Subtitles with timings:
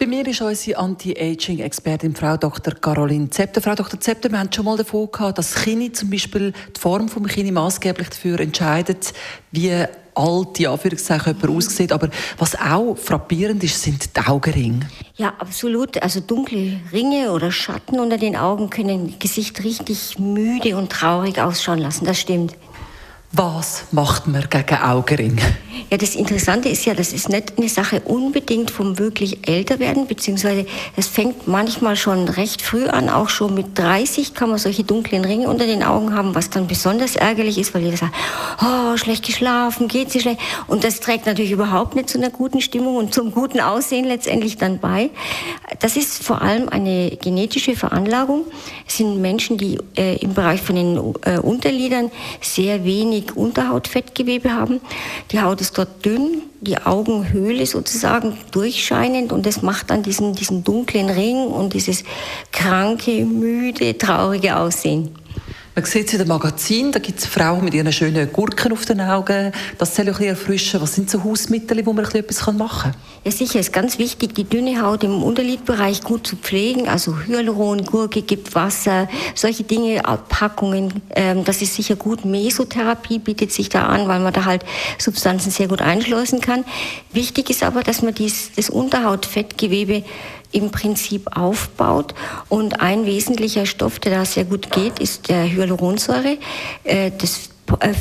[0.00, 2.72] bei mir ist unsere Anti-Aging-Expertin Frau Dr.
[2.74, 3.60] Caroline Zepter.
[3.60, 4.00] Frau Dr.
[4.00, 7.52] Zepter, wir haben schon mal davon gehabt, dass Kini zum Beispiel die Form des Kini
[7.52, 9.12] maßgeblich dafür entscheidet,
[9.52, 9.70] wie
[10.14, 11.92] alt, in Anführungszeichen, jemand aussieht.
[11.92, 12.08] Aber
[12.38, 14.88] was auch frappierend ist, sind die Augenringe.
[15.16, 16.02] Ja, absolut.
[16.02, 21.78] Also dunkle Ringe oder Schatten unter den Augen können Gesicht richtig müde und traurig ausschauen
[21.78, 22.06] lassen.
[22.06, 22.54] Das stimmt.
[23.32, 25.40] Was macht man gegen Augenringe?
[25.88, 30.08] Ja, das Interessante ist ja, das ist nicht eine Sache unbedingt vom wirklich älter werden,
[30.08, 30.66] beziehungsweise
[30.96, 35.24] es fängt manchmal schon recht früh an, auch schon mit 30 kann man solche dunklen
[35.24, 38.14] Ringe unter den Augen haben, was dann besonders ärgerlich ist, weil jeder sagt,
[38.62, 40.40] oh, schlecht geschlafen, geht sie schlecht.
[40.66, 44.56] Und das trägt natürlich überhaupt nicht zu einer guten Stimmung und zum guten Aussehen letztendlich
[44.56, 45.10] dann bei.
[45.78, 48.44] Das ist vor allem eine genetische Veranlagung.
[48.88, 54.52] Es sind Menschen, die äh, im Bereich von den äh, Unterlidern sehr wenig wenig Unterhautfettgewebe
[54.52, 54.80] haben.
[55.30, 60.64] Die Haut ist dort dünn, die Augenhöhle sozusagen durchscheinend und das macht dann diesen, diesen
[60.64, 62.04] dunklen Ring und dieses
[62.52, 65.14] kranke, müde, traurige Aussehen.
[65.80, 68.84] Man sieht es in dem Magazin, da gibt es Frauen mit ihren schönen Gurken auf
[68.84, 69.50] den Augen.
[69.78, 70.82] Das soll ein bisschen erfrischen.
[70.82, 73.00] Was sind so Hausmittel, wo man etwas machen kann?
[73.24, 76.86] Ja, sicher, ist ganz wichtig, die dünne Haut im Unterlidbereich gut zu pflegen.
[76.86, 81.00] Also Hyaluron, Gurke, gibt Wasser, solche Dinge, Abpackungen.
[81.16, 82.26] Ähm, das ist sicher gut.
[82.26, 84.66] Mesotherapie bietet sich da an, weil man da halt
[84.98, 86.66] Substanzen sehr gut einschleusen kann.
[87.14, 90.04] Wichtig ist aber, dass man dies, das Unterhautfettgewebe
[90.52, 92.14] im Prinzip aufbaut.
[92.48, 96.38] Und ein wesentlicher Stoff, der da sehr gut geht, ist der Hyaluronsäure.
[96.84, 97.50] Äh, das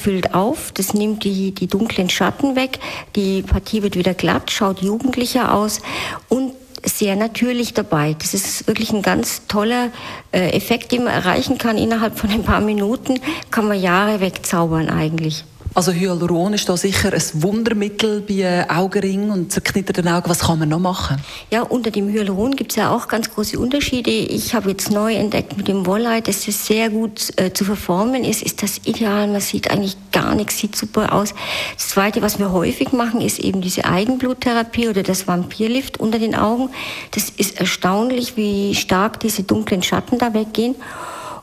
[0.00, 2.78] füllt auf, das nimmt die, die dunklen Schatten weg,
[3.16, 5.82] die Partie wird wieder glatt, schaut jugendlicher aus
[6.30, 6.52] und
[6.84, 8.16] sehr natürlich dabei.
[8.18, 9.90] Das ist wirklich ein ganz toller
[10.32, 11.76] äh, Effekt, den man erreichen kann.
[11.76, 13.20] Innerhalb von ein paar Minuten
[13.50, 15.44] kann man Jahre wegzaubern eigentlich.
[15.78, 20.28] Also Hyaluron ist da sicher ein Wundermittel bei Augenringen und zerknitterten Augen.
[20.28, 21.22] Was kann man noch machen?
[21.52, 24.10] Ja, unter dem Hyaluron gibt es ja auch ganz große Unterschiede.
[24.10, 28.24] Ich habe jetzt neu entdeckt mit dem Wollite, dass es sehr gut äh, zu verformen
[28.24, 28.42] ist.
[28.42, 29.28] Ist das ideal?
[29.28, 31.32] Man sieht eigentlich gar nichts, sieht super aus.
[31.76, 36.34] Das Zweite, was wir häufig machen, ist eben diese Eigenbluttherapie oder das Vampirlift unter den
[36.34, 36.70] Augen.
[37.12, 40.74] Das ist erstaunlich, wie stark diese dunklen Schatten da weggehen.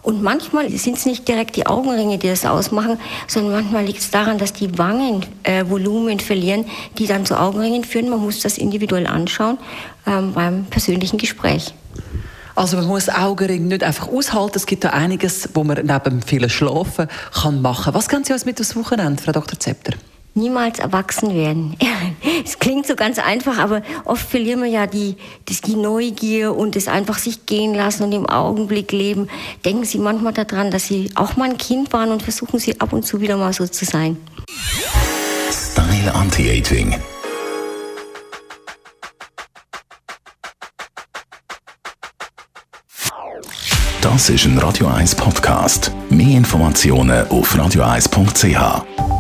[0.06, 4.12] Und manchmal sind es nicht direkt die Augenringe, die das ausmachen, sondern manchmal liegt es
[4.12, 6.66] daran, dass die Wangen äh, Volumen verlieren,
[7.00, 8.10] die dann zu Augenringen führen.
[8.10, 9.58] Man muss das individuell anschauen
[10.06, 11.74] ähm, beim persönlichen Gespräch.
[12.54, 14.54] Also man muss Augenring nicht einfach aushalten.
[14.58, 17.96] Es gibt da einiges, wo man neben vielen Schlafen kann machen.
[17.96, 19.60] Was können Sie uns mit aufs Wochenende, Frau Dr.
[19.60, 19.94] Zepter?
[20.36, 21.76] niemals erwachsen werden.
[22.46, 26.76] Es klingt so ganz einfach, aber oft verlieren wir ja die, das, die Neugier und
[26.76, 29.28] das einfach sich gehen lassen und im Augenblick leben.
[29.66, 32.94] Denken Sie manchmal daran, dass Sie auch mal ein Kind waren und versuchen Sie ab
[32.94, 34.18] und zu wieder mal so zu sein.
[35.52, 36.96] Style Anti-Aging.
[44.02, 45.92] Das ist ein Radio 1 Podcast.
[46.12, 49.15] Mehr Informationen auf radio1.ch.